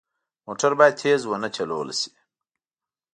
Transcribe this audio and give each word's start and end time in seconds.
موټر 0.45 0.71
باید 0.79 0.99
تېز 1.01 1.21
نه 1.43 1.47
وچلول 1.51 1.89
شي. 1.99 2.09